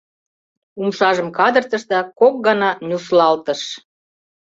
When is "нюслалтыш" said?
2.87-3.61